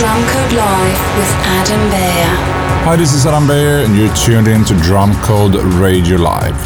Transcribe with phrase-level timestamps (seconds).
[0.00, 2.34] This Drumcode Live with Adam Beyer.
[2.86, 6.56] Hi, this is Adam Beyer, and you're tuned in to Drumcode Radio Live.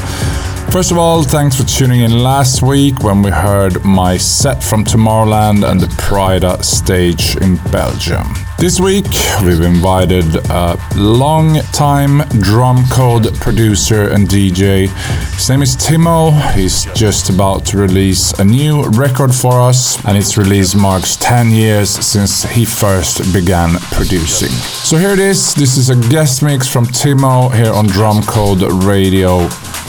[0.73, 4.85] First of all, thanks for tuning in last week when we heard my set from
[4.85, 8.23] Tomorrowland and the Prida stage in Belgium.
[8.57, 9.07] This week,
[9.45, 14.89] we've invited a long-time drumcode producer and DJ.
[15.35, 16.33] His name is Timmo.
[16.53, 21.51] He's just about to release a new record for us, and its release marks 10
[21.51, 24.51] years since he first began producing.
[24.51, 25.53] So here it is.
[25.55, 29.41] This is a guest mix from Timmo here on Drumcode Radio.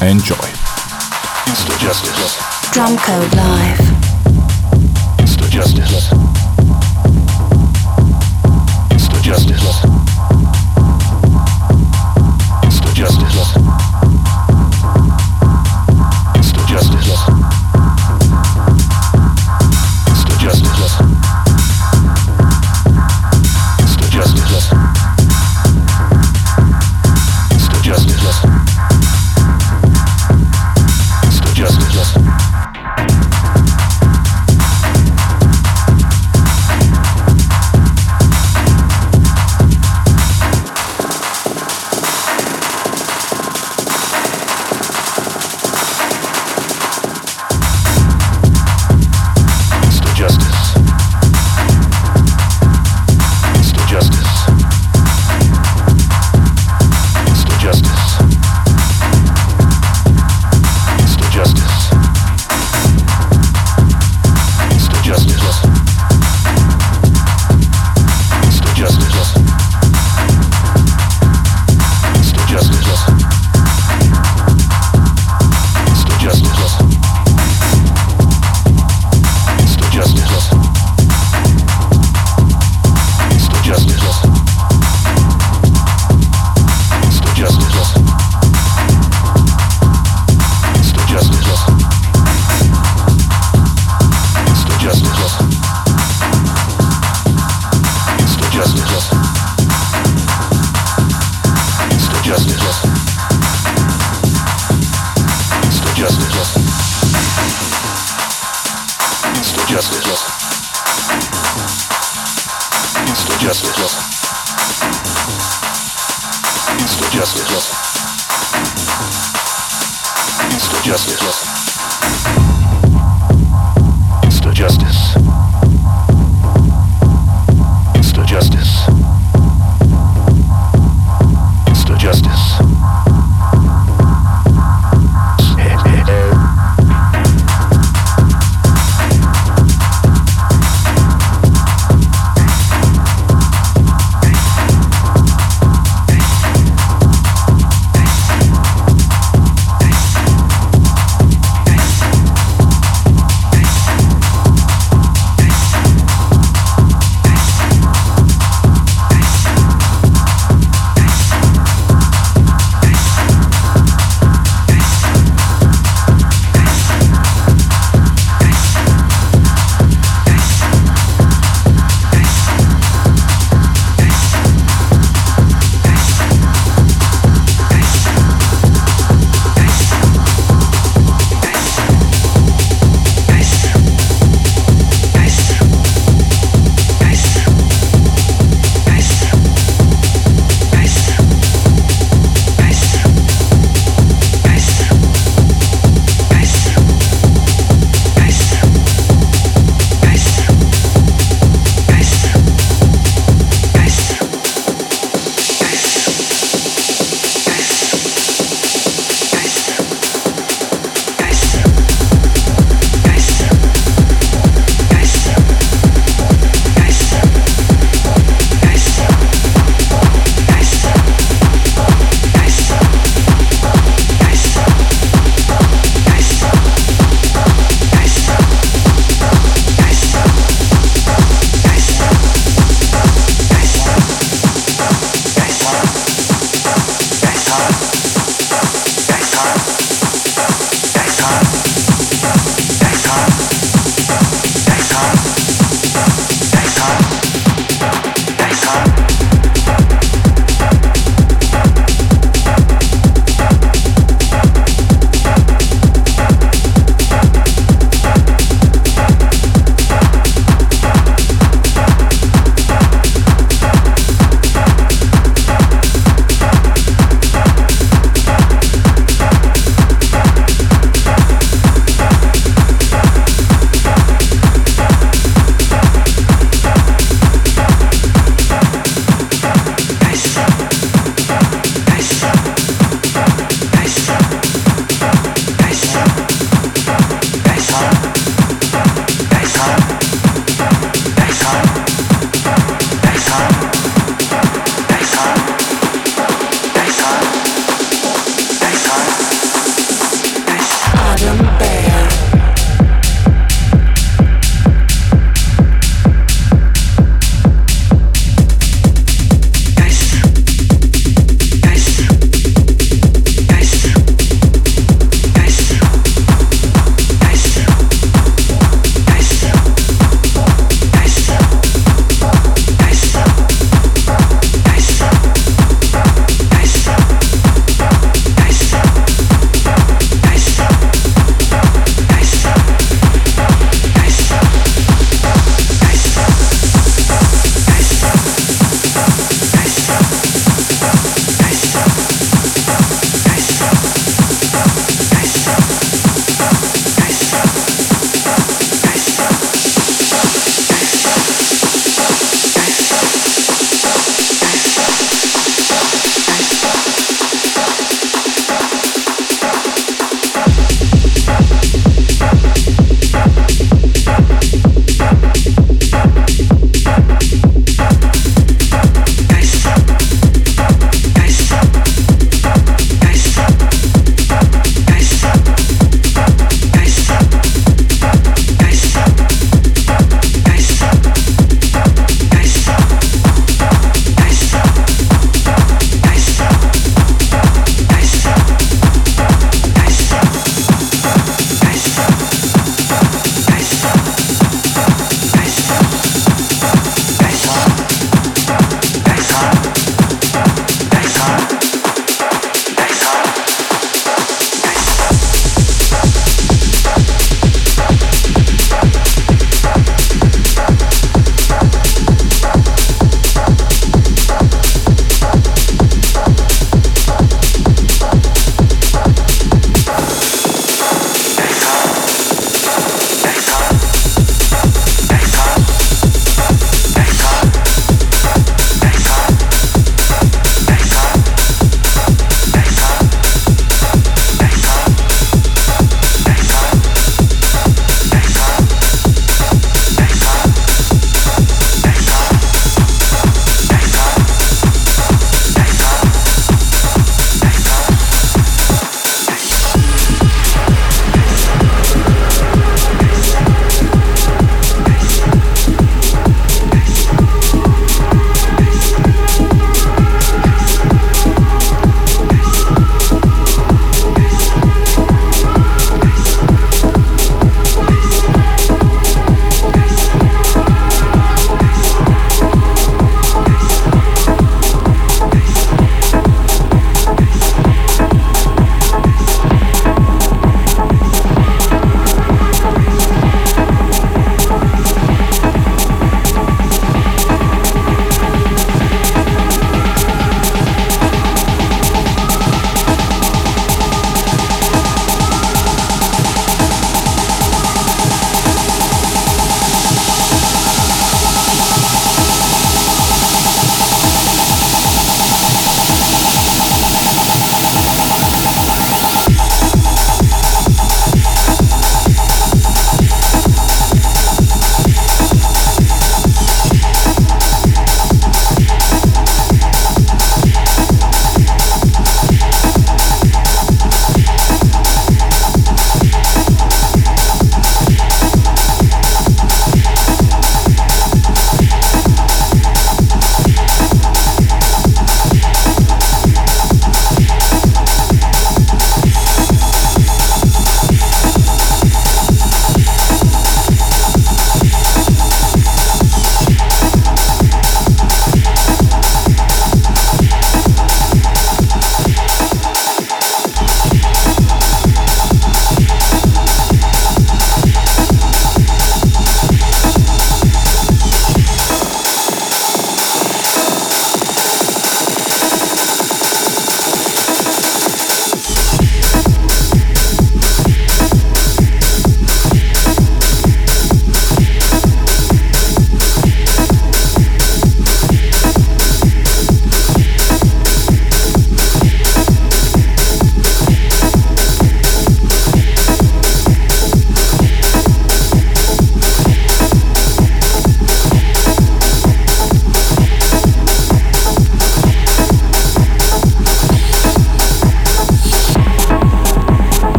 [0.00, 0.34] Enjoy.
[2.72, 3.94] Drumcode Live.
[5.50, 6.08] Justice.
[6.08, 6.43] justice.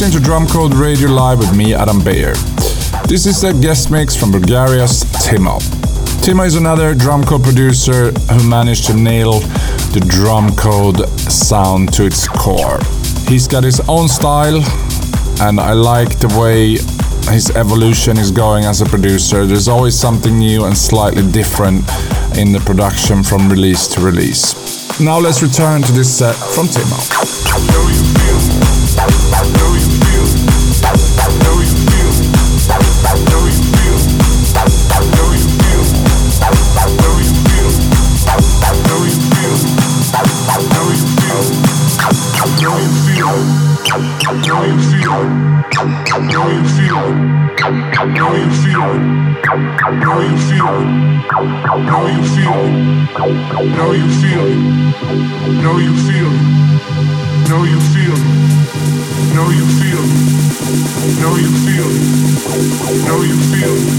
[0.00, 2.32] Listening to Drumcode Radio Live with me, Adam Beyer.
[3.06, 5.60] This is a guest mix from Bulgaria's Timmo.
[6.24, 9.40] Timmo is another drumcode producer who managed to nail
[9.92, 12.78] the drumcode sound to its core.
[13.28, 14.62] He's got his own style,
[15.42, 16.78] and I like the way
[17.30, 19.44] his evolution is going as a producer.
[19.44, 21.84] There's always something new and slightly different
[22.38, 24.98] in the production from release to release.
[24.98, 26.96] Now let's return to this set from Timmo.
[50.20, 50.84] Know you feel it.
[51.88, 53.16] Know you feel it.
[53.72, 54.60] Know you feel it.
[55.64, 56.44] Know you feel it.
[57.48, 58.28] Know you feel it.
[59.32, 60.20] Know you feel it.
[61.20, 62.04] Know you feel it.
[63.00, 63.96] Know you feel it.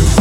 [0.06, 0.19] feel?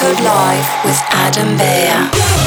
[0.00, 2.39] Code Live with Adam Beyer.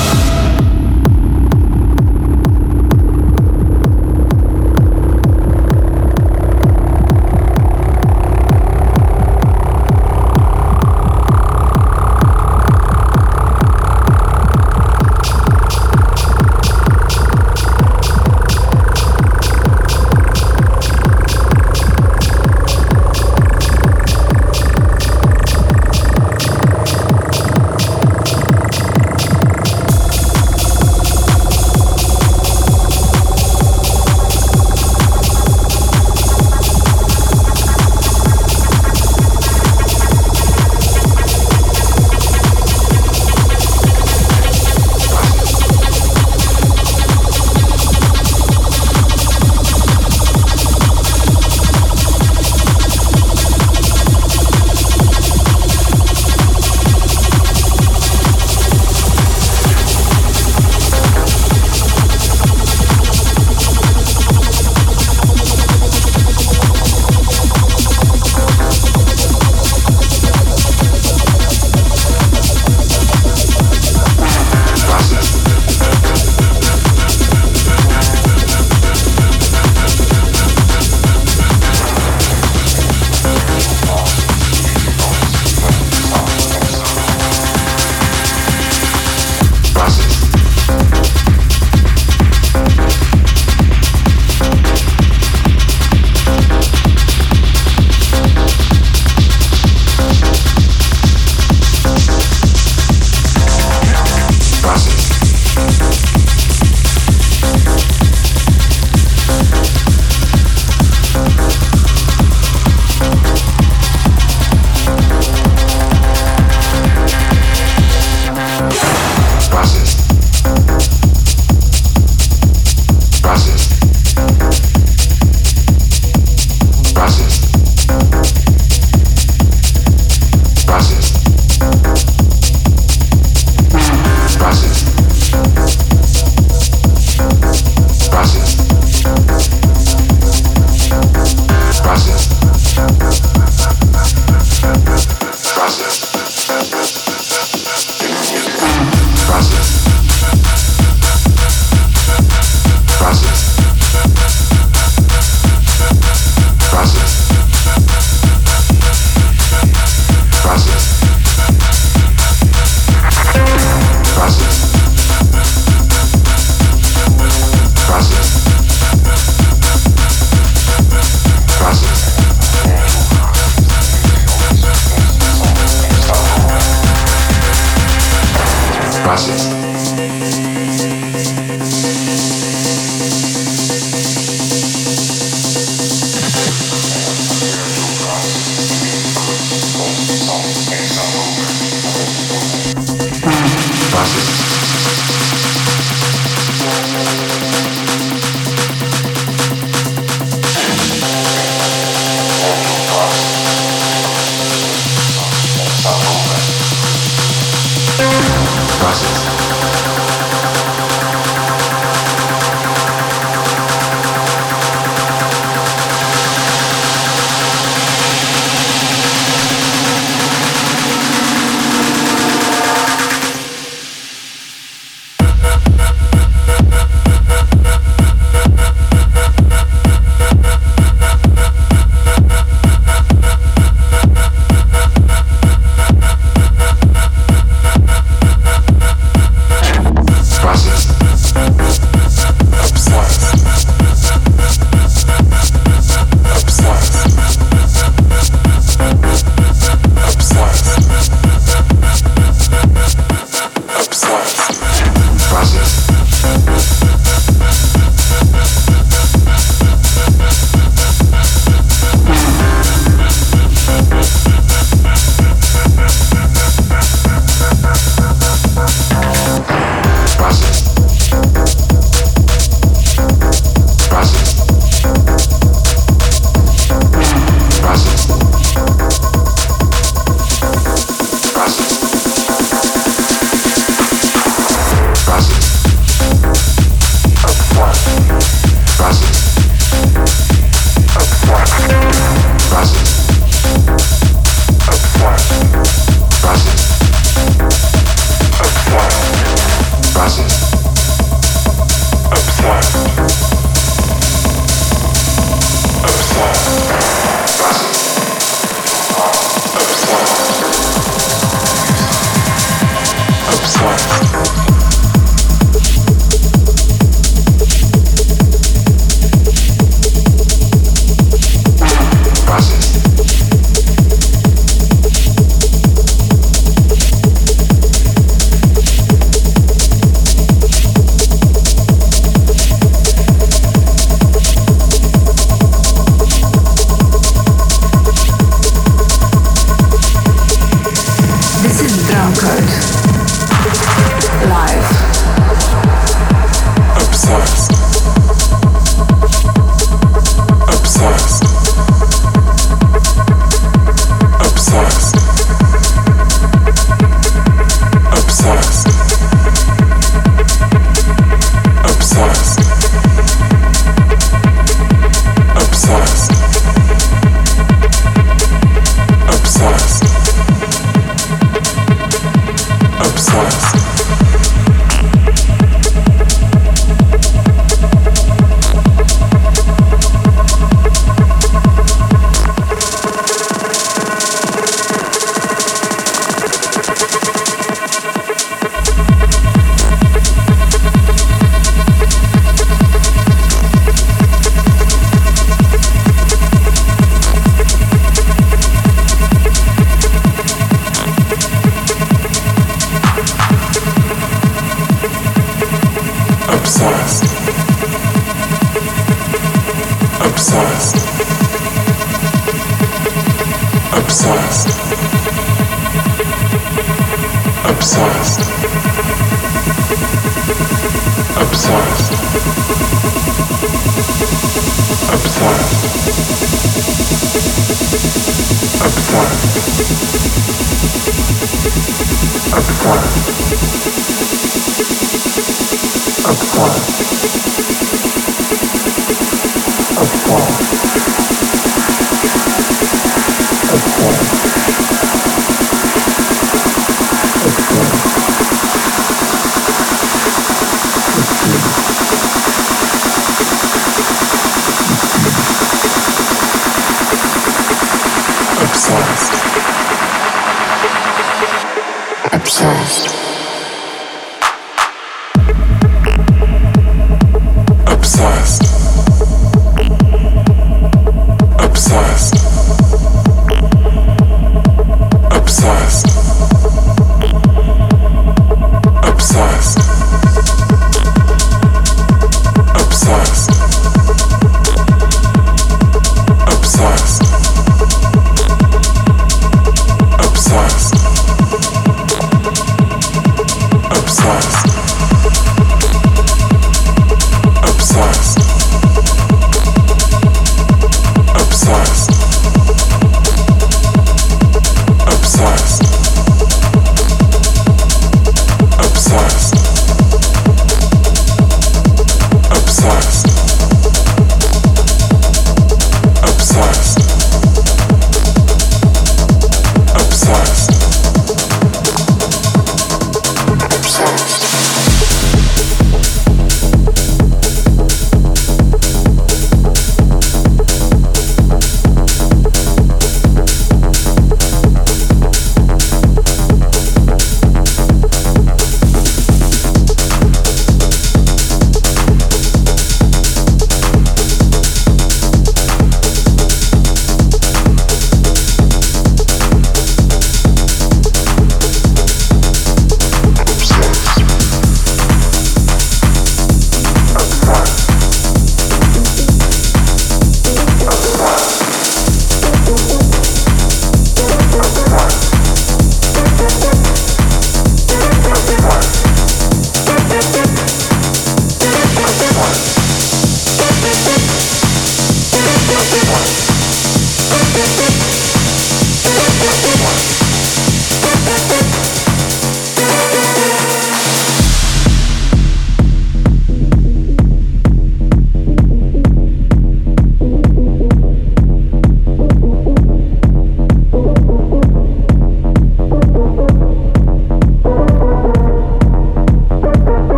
[141.84, 143.23] process.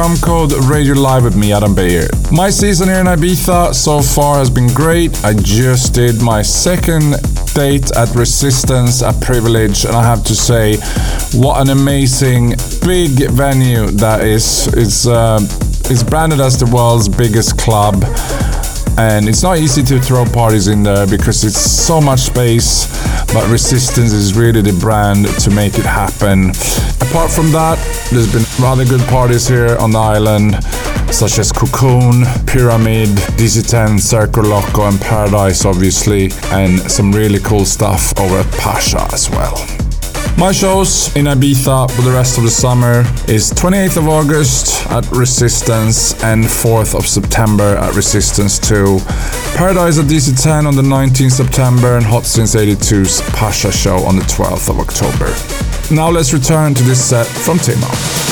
[0.00, 2.08] Drumcode Radio Live with me, Adam Beyer.
[2.32, 5.22] My season here in Ibiza so far has been great.
[5.22, 7.16] I just did my second
[7.52, 10.78] date at Resistance at Privilege, and I have to say,
[11.38, 14.68] what an amazing big venue that is.
[14.68, 15.38] It's uh,
[15.90, 18.02] it's branded as the world's biggest club
[18.96, 22.86] and it's not easy to throw parties in there because it's so much space
[23.32, 26.50] but resistance is really the brand to make it happen.
[27.00, 27.78] Apart from that
[28.10, 30.62] there's been rather good parties here on the island
[31.12, 33.08] such as Cocoon, Pyramid,
[33.38, 39.69] DC10, Circoloco and Paradise obviously and some really cool stuff over at Pacha as well
[40.40, 45.06] My shows in Ibiza for the rest of the summer is 28th of August at
[45.10, 49.00] Resistance and 4th of September at Resistance 2.
[49.54, 54.22] Paradise at DC10 on the 19th September and Hot Since 82's Pacha show on the
[54.22, 55.28] 12th of October.
[55.94, 58.29] Now let's return to this set from Timmo.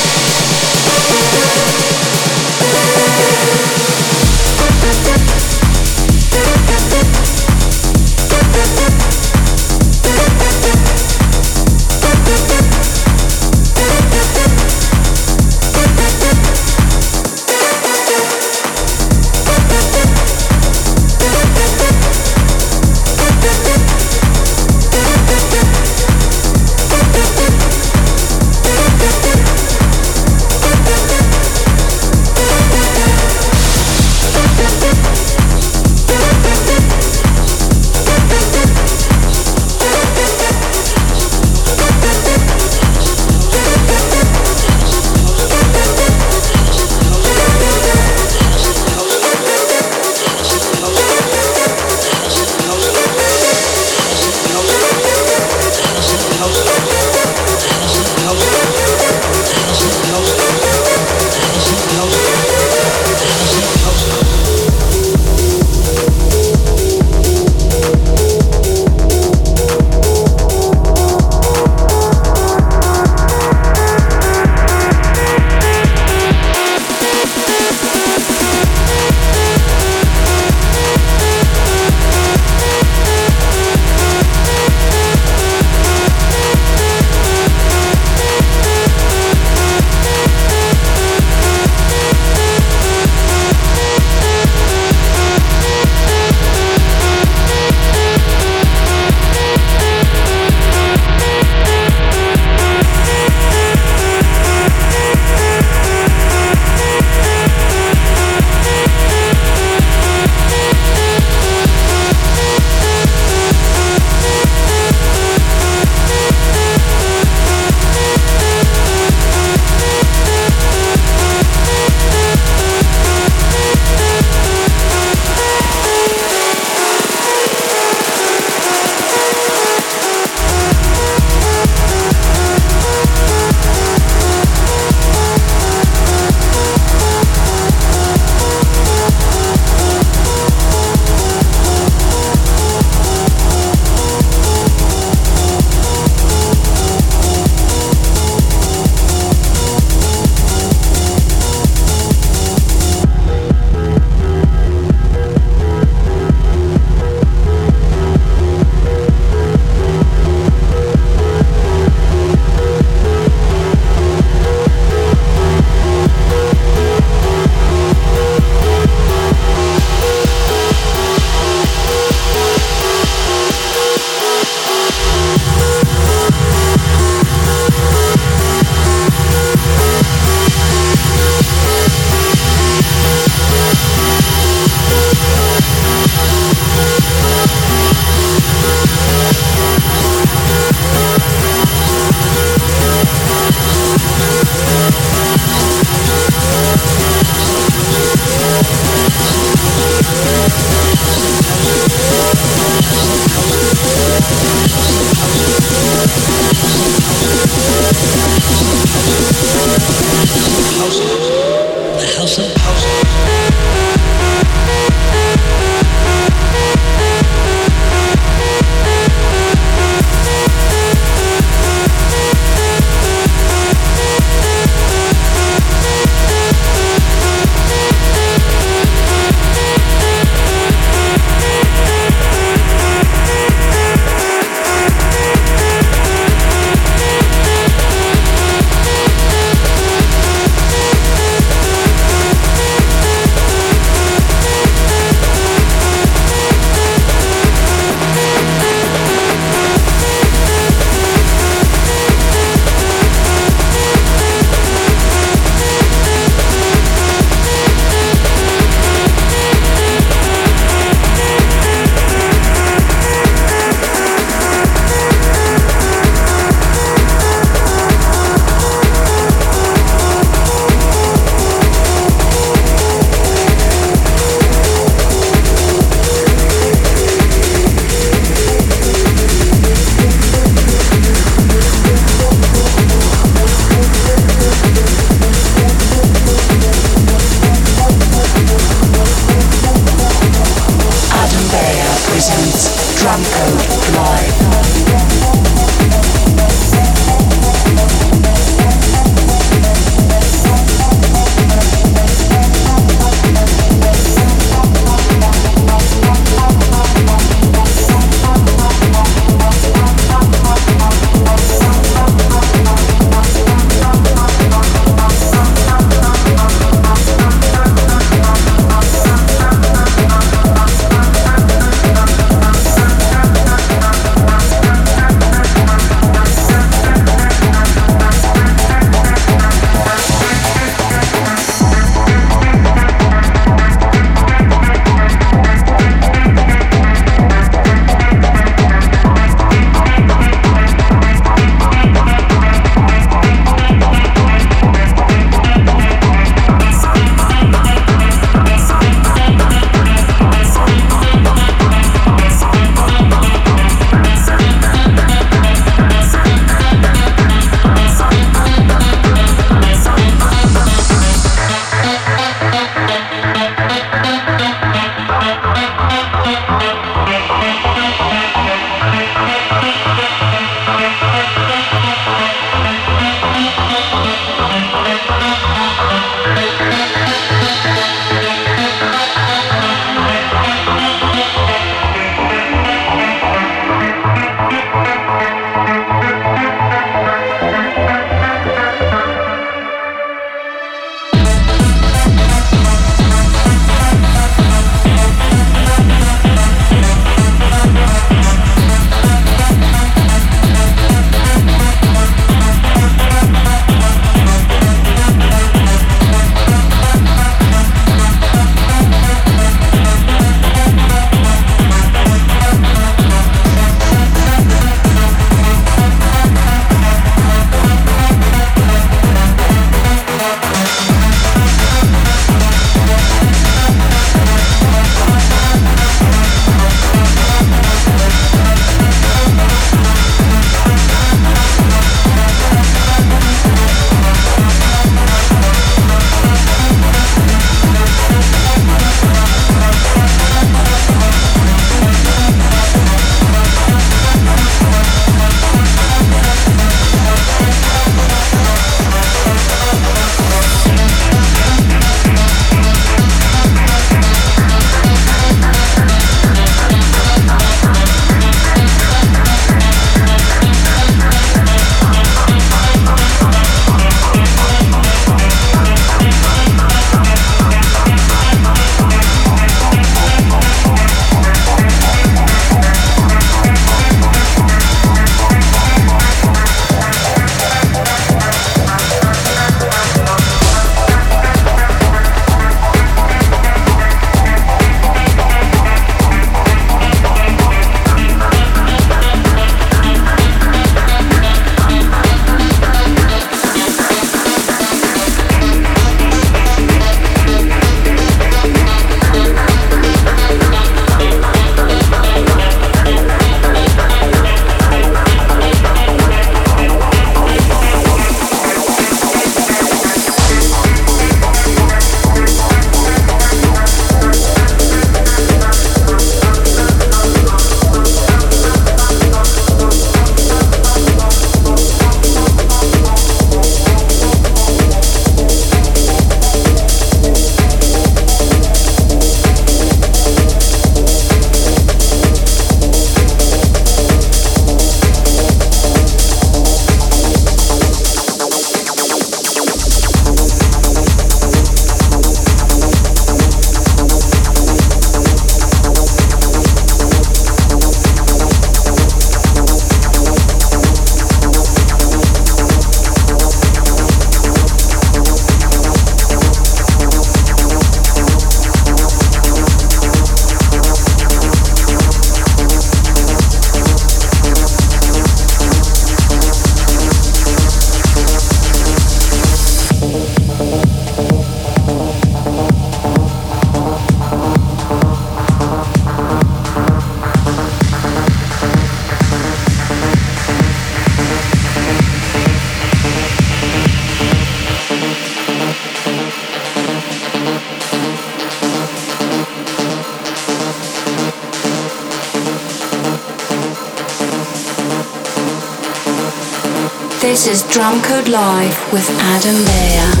[597.51, 600.00] This is Drumcode Live with Adam Beyer.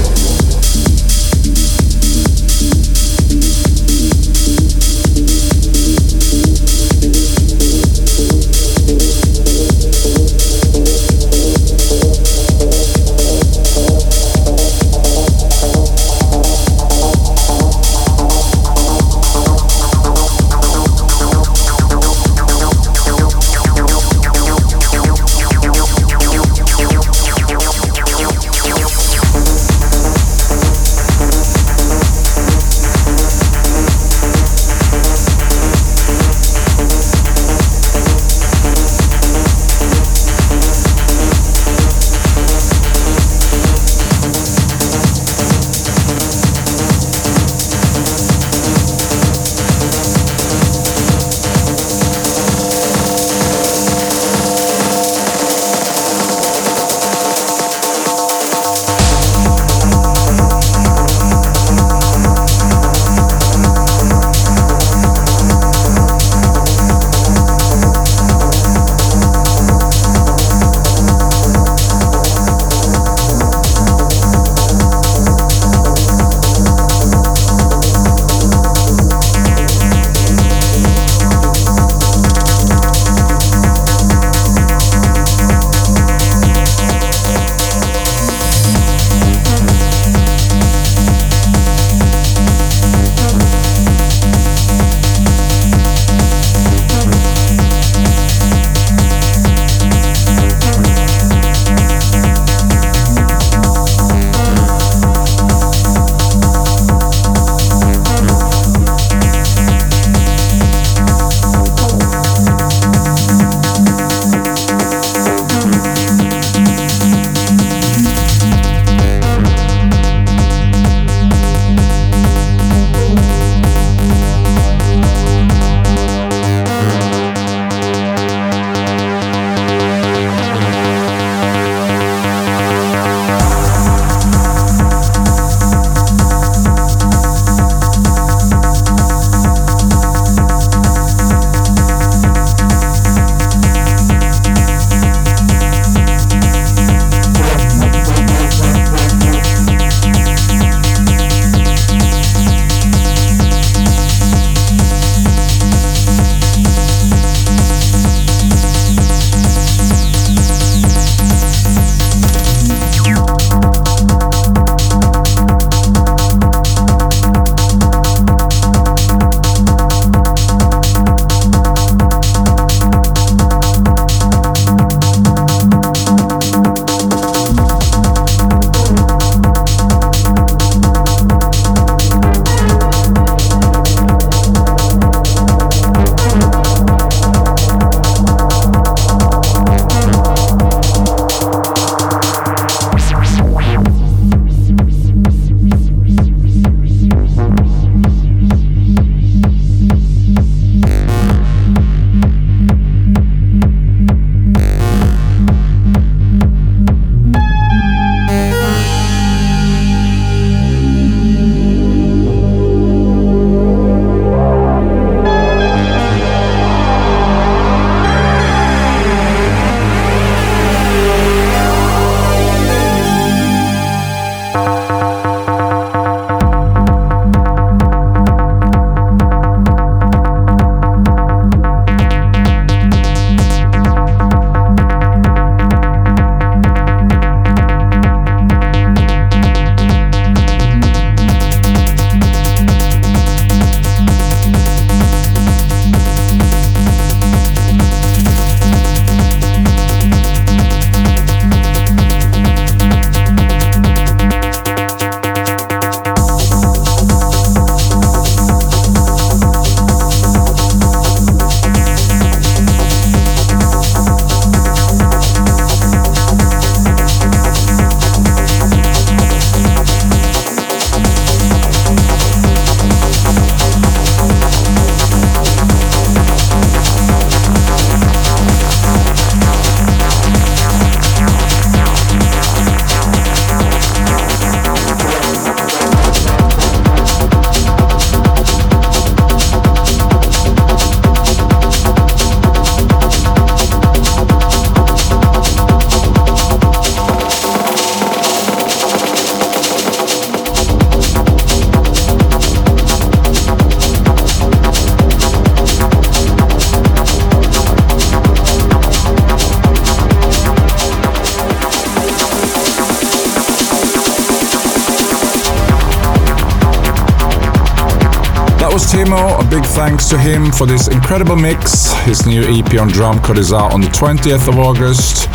[320.61, 321.91] For this incredible mix.
[322.03, 325.27] His new EP on Drumcode is out on the 20th of August.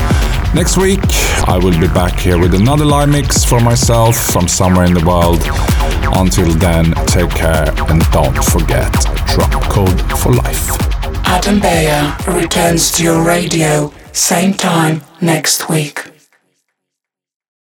[0.54, 1.00] Next week,
[1.48, 5.04] I will be back here with another live mix for myself from somewhere in the
[5.04, 5.42] world.
[6.16, 8.92] Until then, take care and don't forget
[9.26, 10.70] Drum Code for Life.
[11.26, 15.95] Adam Beyer returns to your radio, same time next week.